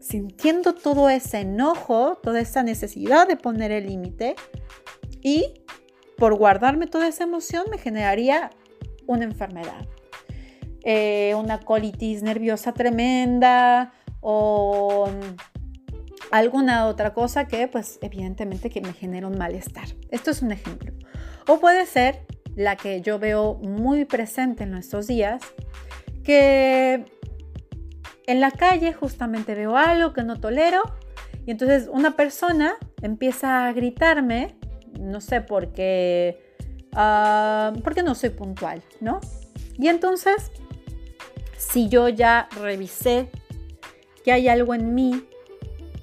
sintiendo 0.00 0.74
todo 0.74 1.08
ese 1.08 1.40
enojo, 1.40 2.18
toda 2.22 2.40
esa 2.40 2.62
necesidad 2.62 3.26
de 3.26 3.36
poner 3.36 3.72
el 3.72 3.86
límite 3.86 4.36
y 5.20 5.44
por 6.16 6.36
guardarme 6.36 6.86
toda 6.86 7.08
esa 7.08 7.24
emoción 7.24 7.66
me 7.70 7.78
generaría 7.78 8.50
una 9.06 9.24
enfermedad, 9.24 9.86
eh, 10.84 11.34
una 11.36 11.60
colitis 11.60 12.22
nerviosa 12.22 12.72
tremenda 12.72 13.92
o 14.20 15.08
alguna 16.30 16.86
otra 16.86 17.14
cosa 17.14 17.46
que 17.46 17.68
pues 17.68 17.98
evidentemente 18.02 18.70
que 18.70 18.80
me 18.80 18.92
genera 18.92 19.26
un 19.26 19.38
malestar. 19.38 19.88
Esto 20.10 20.30
es 20.30 20.42
un 20.42 20.52
ejemplo. 20.52 20.92
O 21.46 21.58
puede 21.60 21.86
ser 21.86 22.26
la 22.54 22.76
que 22.76 23.02
yo 23.02 23.18
veo 23.18 23.54
muy 23.54 24.04
presente 24.04 24.64
en 24.64 24.70
nuestros 24.70 25.06
días, 25.06 25.42
que 26.24 27.04
en 28.26 28.40
la 28.40 28.50
calle 28.50 28.92
justamente 28.92 29.54
veo 29.54 29.76
algo 29.76 30.12
que 30.12 30.22
no 30.22 30.40
tolero 30.40 30.82
y 31.44 31.52
entonces 31.52 31.88
una 31.92 32.16
persona 32.16 32.74
empieza 33.02 33.66
a 33.66 33.72
gritarme, 33.72 34.56
no 34.98 35.20
sé 35.20 35.40
por 35.40 35.72
qué, 35.72 36.54
uh, 36.92 37.78
porque 37.82 38.02
no 38.02 38.14
soy 38.14 38.30
puntual, 38.30 38.82
¿no? 39.00 39.20
Y 39.78 39.88
entonces, 39.88 40.50
si 41.56 41.88
yo 41.88 42.08
ya 42.08 42.48
revisé 42.60 43.30
que 44.24 44.32
hay 44.32 44.48
algo 44.48 44.74
en 44.74 44.94
mí 44.94 45.24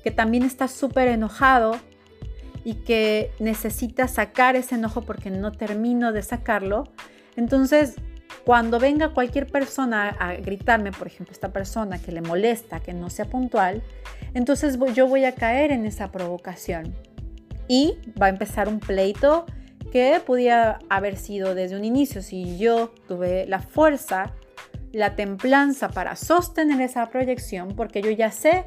que 0.03 0.11
también 0.11 0.43
está 0.43 0.67
súper 0.67 1.07
enojado 1.07 1.77
y 2.63 2.75
que 2.75 3.31
necesita 3.39 4.07
sacar 4.07 4.55
ese 4.55 4.75
enojo 4.75 5.01
porque 5.01 5.29
no 5.29 5.51
termino 5.51 6.11
de 6.11 6.21
sacarlo, 6.21 6.85
entonces 7.35 7.95
cuando 8.45 8.79
venga 8.79 9.13
cualquier 9.13 9.47
persona 9.47 10.09
a 10.19 10.33
gritarme, 10.33 10.91
por 10.91 11.07
ejemplo, 11.07 11.31
esta 11.31 11.53
persona 11.53 11.99
que 11.99 12.11
le 12.11 12.21
molesta, 12.21 12.81
que 12.81 12.93
no 12.93 13.09
sea 13.09 13.25
puntual, 13.25 13.81
entonces 14.33 14.77
yo 14.93 15.07
voy 15.07 15.23
a 15.25 15.33
caer 15.33 15.71
en 15.71 15.85
esa 15.85 16.11
provocación. 16.11 16.93
Y 17.69 17.95
va 18.21 18.25
a 18.25 18.29
empezar 18.29 18.67
un 18.67 18.79
pleito 18.79 19.45
que 19.91 20.19
podía 20.25 20.79
haber 20.89 21.15
sido 21.15 21.55
desde 21.55 21.77
un 21.77 21.85
inicio. 21.85 22.21
Si 22.21 22.57
yo 22.57 22.93
tuve 23.07 23.45
la 23.47 23.59
fuerza, 23.59 24.33
la 24.91 25.15
templanza 25.15 25.89
para 25.89 26.17
sostener 26.17 26.81
esa 26.81 27.09
proyección, 27.09 27.69
porque 27.75 28.01
yo 28.01 28.11
ya 28.11 28.31
sé 28.31 28.65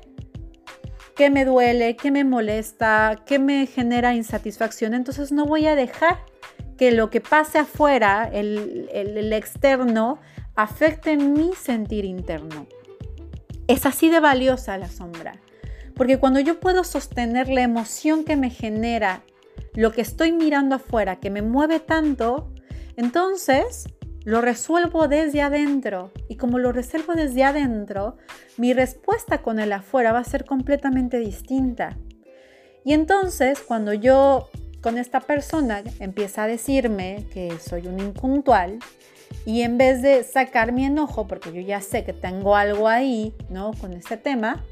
qué 1.16 1.30
me 1.30 1.44
duele, 1.44 1.96
qué 1.96 2.11
me 2.11 2.25
molesta, 2.25 3.23
qué 3.26 3.38
me 3.38 3.66
genera 3.66 4.14
insatisfacción, 4.14 4.94
entonces 4.94 5.32
no 5.32 5.46
voy 5.46 5.66
a 5.66 5.75
dejar 5.75 6.18
que 6.76 6.92
lo 6.92 7.08
que 7.08 7.23
pase 7.23 7.58
afuera, 7.58 8.30
el, 8.32 9.32
externo, 9.32 10.20
afecte 10.54 11.16
mi 11.16 11.52
sentir 11.54 12.04
interno. 12.04 12.66
Es 13.66 13.87
así 13.87 14.11
de 14.11 14.20
valiosa 14.20 14.76
la 14.76 14.90
sombra, 14.90 15.40
porque 15.94 16.18
cuando 16.18 16.38
yo 16.38 16.61
puedo 16.61 16.85
sostener 16.85 17.49
la 17.49 17.62
emoción 17.62 18.23
que 18.23 18.37
me 18.37 18.50
genera 18.50 19.23
lo 19.73 19.92
que 19.92 20.02
estoy 20.02 20.32
mirando 20.32 20.76
afuera, 20.76 21.16
que 21.16 21.30
me 21.30 21.40
mueve 21.40 21.80
tanto, 21.80 22.52
entonces 22.96 23.87
lo 24.26 24.40
resuelvo 24.40 25.06
desde 25.06 25.40
adentro. 25.40 26.11
Y 26.28 26.35
como 26.35 26.59
lo 26.59 26.73
resuelvo 26.73 27.14
desde 27.14 27.45
adentro, 27.45 28.16
mi 28.59 28.75
respuesta 28.75 29.40
con 29.40 29.61
el 29.61 29.73
afuera 29.73 30.11
va 30.12 30.18
a 30.18 30.25
ser 30.25 30.45
completamente 30.45 31.18
distinta. 31.21 31.97
Y 32.85 32.92
entonces, 32.92 33.61
cuando 33.61 33.92
yo 33.95 34.50
con 34.83 34.99
esta 34.99 35.21
persona 35.21 35.83
empieza 36.00 36.42
a 36.42 36.47
decirme 36.49 37.25
que 37.33 37.56
soy 37.61 37.87
un 37.87 38.00
impuntual 38.00 38.80
y 39.45 39.62
en 39.62 39.78
vez 39.78 40.02
de 40.02 40.25
sacar 40.25 40.73
mi 40.73 40.85
enojo, 40.85 41.28
porque 41.28 41.52
yo 41.52 41.61
ya 41.61 41.80
sé 41.80 42.04
que 42.04 42.12
tengo 42.12 42.56
algo 42.56 42.88
ahí, 42.88 43.33
¿no? 43.49 43.75
Con 43.80 43.92
este 43.92 44.16
tema, 44.16 44.64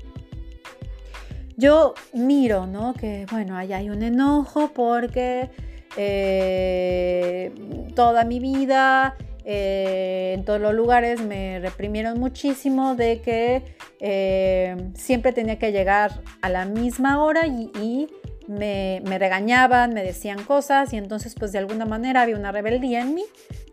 yo 1.57 1.95
miro, 2.13 2.67
¿no? 2.67 2.93
Que 2.95 3.27
bueno, 3.31 3.57
ahí 3.57 3.73
hay 3.73 3.89
un 3.89 4.03
enojo 4.03 4.73
porque 4.75 5.51
eh, 5.97 7.53
toda 7.95 8.25
mi 8.25 8.41
vida 8.41 9.17
eh, 9.45 10.33
en 10.35 10.45
todos 10.45 10.61
los 10.61 10.75
lugares 10.75 11.21
me 11.21 11.61
reprimieron 11.61 12.19
muchísimo 12.19 12.95
de 12.95 13.21
que 13.21 13.77
eh, 14.01 14.77
siempre 14.95 15.33
tenía 15.33 15.59
que 15.59 15.73
llegar 15.73 16.23
a 16.41 16.49
la 16.49 16.65
misma 16.65 17.23
hora 17.23 17.47
y 17.47 18.09
me, 18.47 19.03
regañaban, 19.19 19.95
me 19.95 20.03
decían 20.03 20.43
cosas 20.45 20.93
y 20.93 20.97
entonces 20.97 21.35
pues 21.35 21.53
de 21.53 21.59
alguna 21.59 21.87
manera 21.87 22.23
había 22.23 22.37
una 22.37 22.53
rebeldía 22.53 23.01
en 23.01 23.15
mí 23.15 23.25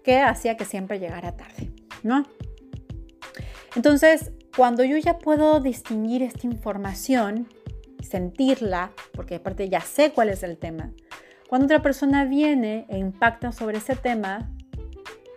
que 0.03 0.19
hacía 0.19 0.57
que 0.57 0.65
siempre 0.65 0.99
llegara 0.99 1.35
tarde, 1.35 1.71
¿no? 2.03 2.25
Entonces, 3.75 4.31
cuando 4.55 4.83
yo 4.83 4.97
ya 4.97 5.17
puedo 5.17 5.59
distinguir 5.59 6.23
esta 6.23 6.45
información, 6.47 7.47
sentirla, 8.01 8.91
porque 9.13 9.35
aparte 9.35 9.69
ya 9.69 9.79
sé 9.81 10.11
cuál 10.11 10.29
es 10.29 10.43
el 10.43 10.57
tema, 10.57 10.91
cuando 11.47 11.65
otra 11.65 11.81
persona 11.81 12.25
viene 12.25 12.85
e 12.89 12.97
impacta 12.97 13.51
sobre 13.51 13.77
ese 13.77 13.95
tema, 13.95 14.51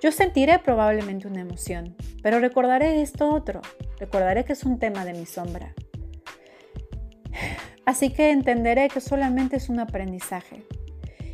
yo 0.05 0.13
sentiré 0.13 0.59
probablemente 0.59 1.27
una 1.27 1.41
emoción, 1.41 1.97
pero 2.23 2.39
recordaré 2.39 3.01
esto 3.01 3.33
otro, 3.33 3.63
recordaré 3.99 4.45
que 4.45 4.53
es 4.53 4.65
un 4.65 4.79
tema 4.79 5.03
de 5.07 5.15
mi 5.15 5.25
sombra. 5.25 5.73
Así 7.87 8.11
que 8.11 8.31
entenderé 8.31 8.91
que 8.91 9.01
solamente 9.01 9.57
es 9.57 9.71
un 9.71 9.81
aprendizaje 9.81 10.63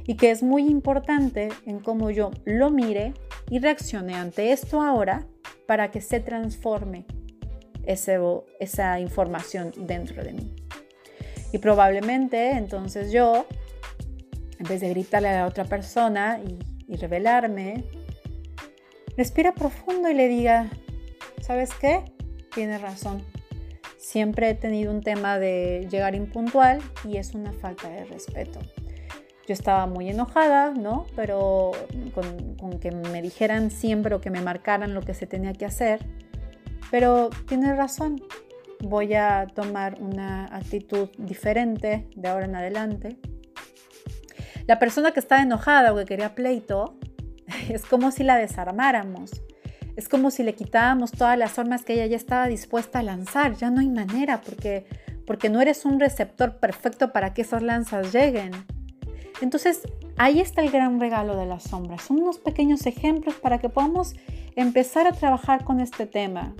y 0.06 0.14
que 0.16 0.30
es 0.30 0.44
muy 0.44 0.68
importante 0.68 1.48
en 1.66 1.80
cómo 1.80 2.12
yo 2.12 2.30
lo 2.44 2.70
mire 2.70 3.12
y 3.50 3.58
reaccione 3.58 4.14
ante 4.14 4.52
esto 4.52 4.80
ahora 4.82 5.26
para 5.66 5.90
que 5.90 6.00
se 6.00 6.20
transforme 6.20 7.06
esa 7.84 9.00
información 9.00 9.72
dentro 9.78 10.22
de 10.22 10.32
mí. 10.32 10.54
Y 11.52 11.58
probablemente 11.58 12.52
entonces 12.52 13.10
yo, 13.10 13.46
en 14.60 14.68
vez 14.68 14.80
de 14.80 14.90
gritarle 14.90 15.30
a 15.30 15.40
la 15.40 15.46
otra 15.46 15.64
persona 15.64 16.38
y, 16.38 16.56
y 16.86 16.94
revelarme, 16.94 17.84
respira 19.20 19.52
profundo 19.52 20.08
y 20.08 20.14
le 20.14 20.28
diga, 20.28 20.70
¿sabes 21.42 21.74
qué? 21.74 22.04
Tienes 22.54 22.80
razón 22.80 23.22
Siempre 24.00 24.48
he 24.48 24.54
tenido 24.54 24.90
un 24.90 25.02
tema 25.02 25.38
de 25.38 25.86
llegar 25.90 26.14
impuntual 26.14 26.80
y 27.04 27.18
es 27.18 27.34
una 27.34 27.52
falta 27.52 27.90
de 27.90 28.06
respeto. 28.06 28.58
Yo 29.46 29.52
estaba 29.52 29.86
muy 29.86 30.08
enojada, 30.08 30.70
¿no? 30.70 31.04
Pero 31.14 31.72
con, 32.14 32.80
que 32.80 32.92
me 32.92 33.20
dijeran 33.20 33.70
siempre 33.70 34.14
o 34.14 34.20
que 34.22 34.30
me 34.30 34.40
marcaran 34.40 34.94
lo 34.94 35.02
que 35.02 35.12
se 35.12 35.26
tenía 35.26 35.52
que 35.52 35.66
hacer. 35.66 36.00
Pero 36.90 37.28
tienes 37.46 37.76
razón, 37.76 38.22
voy 38.80 39.12
a 39.12 39.46
tomar 39.54 40.00
una 40.00 40.46
actitud 40.46 41.10
diferente 41.18 42.08
de 42.16 42.28
ahora 42.28 42.46
en 42.46 42.56
adelante. 42.56 43.18
La 44.66 44.78
persona 44.78 45.12
que 45.12 45.20
estaba 45.20 45.42
enojada 45.42 45.92
o 45.92 45.96
que 45.96 46.06
quería 46.06 46.34
pleito, 46.34 46.98
es 47.68 47.84
como 47.84 48.10
si 48.10 48.24
la 48.24 48.36
desarmáramos. 48.36 49.42
Es 49.96 50.08
como 50.08 50.30
si 50.30 50.42
le 50.42 50.54
quitábamos 50.54 51.12
todas 51.12 51.36
las 51.36 51.58
armas 51.58 51.84
que 51.84 51.94
ella 51.94 52.06
ya 52.06 52.16
estaba 52.16 52.46
dispuesta 52.46 53.00
a 53.00 53.02
lanzar. 53.02 53.56
Ya 53.56 53.70
no 53.70 53.80
hay 53.80 53.88
manera 53.88 54.40
porque, 54.40 54.86
porque 55.26 55.50
no 55.50 55.60
eres 55.60 55.84
un 55.84 56.00
receptor 56.00 56.56
perfecto 56.56 57.12
para 57.12 57.34
que 57.34 57.42
esas 57.42 57.62
lanzas 57.62 58.12
lleguen. 58.12 58.52
Entonces, 59.40 59.82
ahí 60.16 60.40
está 60.40 60.62
el 60.62 60.70
gran 60.70 61.00
regalo 61.00 61.36
de 61.36 61.46
las 61.46 61.64
sombras. 61.64 62.02
Son 62.02 62.20
unos 62.20 62.38
pequeños 62.38 62.86
ejemplos 62.86 63.34
para 63.36 63.58
que 63.58 63.68
podamos 63.68 64.14
empezar 64.56 65.06
a 65.06 65.12
trabajar 65.12 65.64
con 65.64 65.80
este 65.80 66.06
tema. 66.06 66.54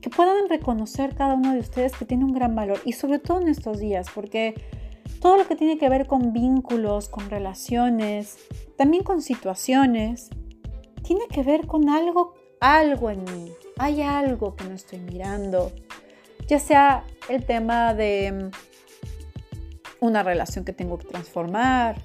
Que 0.00 0.10
puedan 0.10 0.48
reconocer 0.48 1.14
cada 1.14 1.34
uno 1.34 1.54
de 1.54 1.60
ustedes 1.60 1.92
que 1.96 2.04
tiene 2.04 2.24
un 2.24 2.32
gran 2.32 2.54
valor 2.54 2.80
y 2.84 2.92
sobre 2.92 3.18
todo 3.18 3.40
en 3.40 3.48
estos 3.48 3.80
días, 3.80 4.06
porque 4.14 4.54
todo 5.20 5.36
lo 5.36 5.46
que 5.46 5.56
tiene 5.56 5.78
que 5.78 5.88
ver 5.88 6.06
con 6.06 6.32
vínculos, 6.32 7.08
con 7.08 7.28
relaciones, 7.30 8.38
también 8.76 9.02
con 9.02 9.22
situaciones, 9.22 10.30
tiene 11.02 11.26
que 11.28 11.42
ver 11.42 11.66
con 11.66 11.88
algo, 11.88 12.34
algo 12.60 13.10
en 13.10 13.24
mí. 13.24 13.52
Hay 13.78 14.02
algo 14.02 14.56
que 14.56 14.64
no 14.64 14.74
estoy 14.74 14.98
mirando, 14.98 15.72
ya 16.46 16.58
sea 16.58 17.04
el 17.28 17.44
tema 17.44 17.94
de 17.94 18.32
mm, 18.32 18.50
una 20.00 20.22
relación 20.22 20.64
que 20.64 20.72
tengo 20.72 20.98
que 20.98 21.06
transformar, 21.06 22.00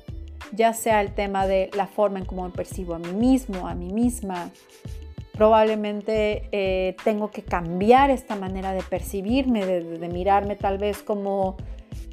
ya 0.51 0.74
sea 0.74 1.01
el 1.01 1.13
tema 1.13 1.48
de 1.48 1.70
la 1.75 1.88
forma 1.88 2.20
en 2.20 2.25
cómo 2.25 2.50
percibo 2.51 2.93
a 2.93 3.00
mí 3.00 3.12
mismo, 3.12 3.67
a 3.67 3.75
mí 3.75 3.91
misma. 3.91 4.51
Probablemente 5.34 6.48
eh, 6.51 6.96
tengo 7.03 7.32
que 7.32 7.41
cambiar 7.41 8.12
esta 8.12 8.36
manera 8.36 8.72
de 8.72 8.84
percibirme, 8.84 9.65
de, 9.65 10.10
mirarme 10.10 10.55
tal 10.55 10.77
vez 10.77 11.01
como 11.01 11.58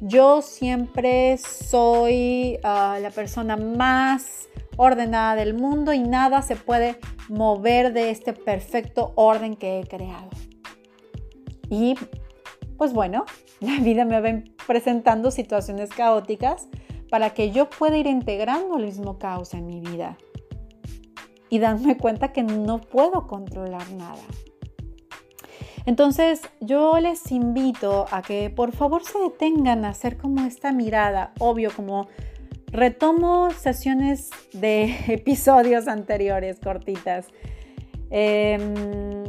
yo 0.01 0.41
siempre 0.41 1.37
soy 1.37 2.57
ah, 2.63 2.97
la 2.99 3.11
persona 3.11 3.55
más 3.55 4.49
ordenada 4.75 5.35
del 5.35 5.53
mundo 5.53 5.93
y 5.93 5.99
nada 5.99 6.41
se 6.41 6.55
puede 6.55 6.97
mover 7.29 7.93
de 7.93 8.09
este 8.09 8.33
perfecto 8.33 9.13
orden 9.15 9.55
que 9.55 9.79
he 9.79 9.87
creado. 9.87 10.29
Y 11.69 11.95
pues 12.77 12.93
bueno, 12.93 13.25
la 13.59 13.79
vida 13.79 14.03
me 14.03 14.19
va 14.19 14.43
presentando 14.65 15.29
situaciones 15.29 15.91
caóticas 15.91 16.67
para 17.11 17.29
que 17.29 17.51
yo 17.51 17.69
pueda 17.69 17.95
ir 17.97 18.07
integrando 18.07 18.77
el 18.77 18.85
mismo 18.85 19.19
caos 19.19 19.53
en 19.53 19.67
mi 19.67 19.81
vida 19.81 20.17
y 21.49 21.59
darme 21.59 21.97
cuenta 21.97 22.31
que 22.31 22.41
no 22.41 22.81
puedo 22.81 23.27
controlar 23.27 23.87
nada. 23.91 24.23
Entonces 25.85 26.41
yo 26.59 26.99
les 26.99 27.31
invito 27.31 28.05
a 28.11 28.21
que 28.21 28.49
por 28.49 28.71
favor 28.71 29.03
se 29.03 29.19
detengan 29.19 29.85
a 29.85 29.89
hacer 29.89 30.17
como 30.17 30.45
esta 30.45 30.71
mirada, 30.71 31.33
obvio, 31.39 31.71
como 31.75 32.07
retomo 32.67 33.51
sesiones 33.51 34.29
de 34.53 34.95
episodios 35.07 35.87
anteriores 35.87 36.59
cortitas. 36.59 37.27
Em, 38.09 39.23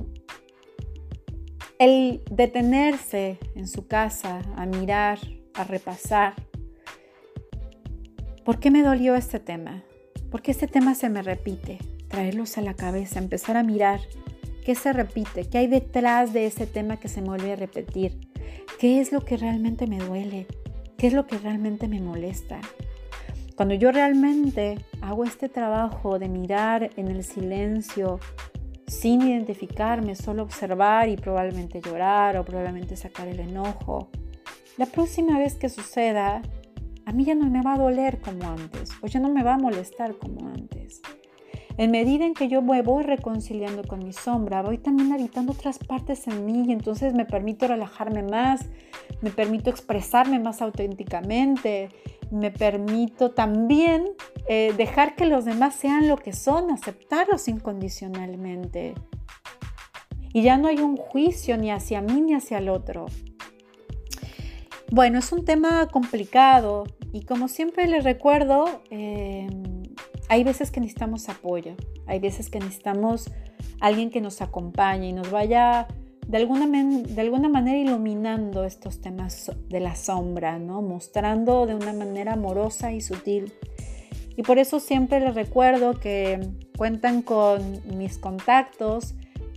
el 1.78 2.23
detenerse 2.30 3.38
en 3.54 3.66
su 3.66 3.88
casa 3.88 4.42
a 4.56 4.66
mirar, 4.66 5.18
a 5.54 5.64
repasar. 5.64 6.35
¿Por 8.44 8.61
qué 8.61 8.71
me 8.71 8.82
dolió 8.82 9.16
este 9.16 9.40
tema? 9.40 9.82
¿Por 10.30 10.42
qué 10.42 10.50
este 10.50 10.66
tema 10.66 10.94
se 10.94 11.09
me 11.09 11.23
repite? 11.23 11.78
Traerlos 12.09 12.59
a 12.59 12.61
la 12.61 12.75
cabeza, 12.75 13.18
empezar 13.18 13.56
a 13.56 13.62
mirar 13.62 14.00
qué 14.64 14.75
se 14.75 14.92
repite, 14.92 15.49
qué 15.49 15.59
hay 15.59 15.66
detrás 15.66 16.33
de 16.33 16.47
ese 16.47 16.66
tema 16.66 16.99
que 16.99 17.09
se 17.09 17.21
me 17.21 17.28
vuelve 17.28 17.52
a 17.52 17.57
repetir, 17.57 18.19
qué 18.78 19.00
es 19.00 19.12
lo 19.12 19.25
que 19.25 19.37
realmente 19.37 19.87
me 19.87 19.99
duele, 19.99 20.47
qué 20.97 21.09
es 21.09 21.12
lo 21.12 21.26
que 21.26 21.38
realmente 21.38 21.88
me 21.88 22.00
molesta. 22.00 22.61
Cuando 23.57 23.75
yo 23.75 23.92
realmente 23.92 24.78
hago 25.00 25.25
este 25.25 25.49
trabajo 25.49 26.19
de 26.19 26.28
mirar 26.28 26.90
en 26.97 27.09
el 27.09 27.23
silencio, 27.23 28.19
sin 28.87 29.23
identificarme, 29.23 30.14
solo 30.14 30.42
observar 30.42 31.09
y 31.09 31.16
probablemente 31.16 31.81
llorar 31.81 32.37
o 32.37 32.45
probablemente 32.45 32.97
sacar 32.97 33.28
el 33.28 33.40
enojo. 33.40 34.11
La 34.76 34.87
próxima 34.87 35.38
vez 35.38 35.54
que 35.54 35.69
suceda, 35.69 36.42
a 37.04 37.12
mí 37.12 37.25
ya 37.25 37.35
no 37.35 37.49
me 37.49 37.62
va 37.62 37.75
a 37.75 37.78
doler 37.78 38.21
como 38.21 38.49
antes 38.49 38.90
o 39.02 39.07
ya 39.07 39.21
no 39.21 39.31
me 39.31 39.42
va 39.42 39.54
a 39.54 39.59
molestar 39.59 40.16
como 40.19 40.49
antes. 40.49 41.02
En 41.79 41.91
medida 41.91 42.26
en 42.26 42.35
que 42.35 42.49
yo 42.49 42.61
me 42.61 42.83
voy 42.83 43.02
reconciliando 43.02 43.83
con 43.83 44.05
mi 44.05 44.12
sombra, 44.12 44.62
voy 44.62 44.79
también 44.79 45.12
habitando 45.12 45.52
otras 45.52 45.79
partes 45.79 46.26
en 46.26 46.45
mí 46.45 46.64
y 46.69 46.73
entonces 46.73 47.14
me 47.14 47.25
permito 47.25 47.67
relajarme 47.67 48.23
más, 48.23 48.67
me 49.23 49.30
permito 49.30 49.71
expresarme 49.71 50.39
más 50.39 50.61
auténticamente, 50.61 51.89
me 52.30 52.50
permito 52.50 53.30
también 53.30 54.11
eh, 54.49 54.75
dejar 54.76 55.17
que 55.17 55.26
los 55.26 55.45
demás 55.45 55.75
sean 55.75 56.08
lo 56.08 56.17
que 56.17 56.32
son, 56.32 56.71
aceptarlos 56.71 57.49
incondicionalmente. 57.49 58.95
Y 60.35 60.43
ya 60.43 60.56
no 60.56 60.69
hay 60.69 60.78
un 60.78 60.97
juicio 60.97 61.56
ni 61.56 61.71
hacia 61.71 62.00
mí 62.00 62.21
ni 62.21 62.35
hacia 62.35 62.58
el 62.58 62.69
otro. 62.69 63.06
Bueno, 64.91 65.19
es 65.19 65.32
un 65.32 65.45
tema 65.45 65.89
complicado 65.89 66.85
y 67.13 67.25
como 67.25 67.49
siempre 67.49 67.87
les 67.87 68.04
recuerdo, 68.04 68.82
eh, 68.91 69.47
hay 70.32 70.45
veces 70.45 70.71
que 70.71 70.80
necesitamos 70.80 71.28
apoyo, 71.28 71.75
hay 72.06 72.18
veces 72.18 72.49
que 72.49 72.58
necesitamos 72.58 73.30
alguien 73.80 74.08
que 74.08 74.23
nos 74.23 74.40
acompañe 74.40 75.10
y 75.10 75.12
nos 75.12 75.30
vaya 75.30 75.88
de 76.26 76.38
alguna, 76.38 76.66
de 76.66 77.21
alguna 77.21 77.50
manera 77.50 77.76
iluminando 77.76 78.64
estos 78.64 79.02
temas 79.02 79.52
de 79.68 79.80
la 79.80 79.95
sombra, 79.95 80.58
¿no? 80.58 80.80
mostrando 80.80 81.66
de 81.66 81.75
una 81.75 81.92
manera 81.92 82.32
amorosa 82.32 82.92
y 82.92 83.02
sutil. 83.02 83.52
Y 84.34 84.42
por 84.42 84.58
eso 84.58 84.80
siempre 84.80 85.21
les 85.21 85.34
recuerdo 85.34 86.00
que 86.00 86.40
cuentan 86.78 87.21
con 87.21 87.82
mis 87.99 88.16
contactos 88.16 89.14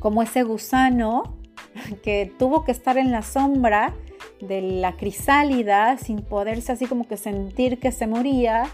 como 0.00 0.22
ese 0.22 0.42
gusano 0.42 1.38
que 2.02 2.30
tuvo 2.38 2.64
que 2.64 2.72
estar 2.72 2.98
en 2.98 3.12
la 3.12 3.22
sombra 3.22 3.94
de 4.40 4.60
la 4.60 4.96
crisálida 4.96 5.96
sin 5.96 6.22
poderse 6.22 6.72
así 6.72 6.86
como 6.86 7.06
que 7.06 7.16
sentir 7.16 7.78
que 7.78 7.92
se 7.92 8.08
moría 8.08 8.64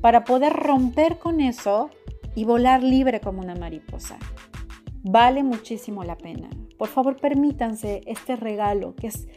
para 0.00 0.24
poder 0.24 0.52
romper 0.52 1.18
con 1.18 1.40
eso 1.40 1.90
y 2.34 2.44
volar 2.44 2.82
libre 2.82 3.20
como 3.20 3.40
una 3.40 3.54
mariposa. 3.54 4.18
Vale 5.04 5.44
muchísimo 5.44 6.02
la 6.02 6.18
pena. 6.18 6.50
Por 6.78 6.88
favor, 6.88 7.16
permítanse 7.16 8.02
este 8.06 8.36
regalo, 8.36 8.94
que 8.94 9.08
es 9.08 9.28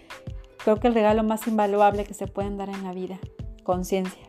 creo 0.64 0.80
que 0.80 0.88
el 0.88 0.96
regalo 0.96 1.24
más 1.24 1.48
invaluable 1.48 2.06
que 2.06 2.14
se 2.14 2.28
pueden 2.28 2.58
dar 2.58 2.70
en 2.70 2.84
la 2.84 2.92
vida, 2.92 3.20
conciencia. 3.64 4.24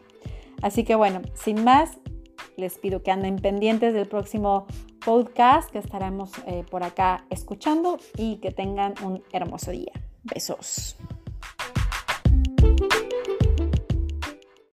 Así 0.62 0.84
que 0.84 0.94
bueno, 0.94 1.22
sin 1.34 1.64
más, 1.64 1.98
les 2.56 2.78
pido 2.78 3.02
que 3.02 3.10
anden 3.10 3.36
pendientes 3.36 3.94
del 3.94 4.06
próximo 4.06 4.66
podcast 5.04 5.70
que 5.70 5.78
estaremos 5.78 6.30
eh, 6.46 6.64
por 6.70 6.82
acá 6.82 7.24
escuchando 7.30 7.98
y 8.16 8.36
que 8.36 8.50
tengan 8.50 8.94
un 9.02 9.22
hermoso 9.32 9.70
día. 9.70 9.92
Besos. 10.24 10.96